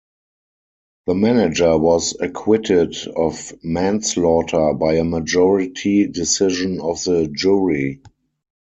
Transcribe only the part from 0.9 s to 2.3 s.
The manager was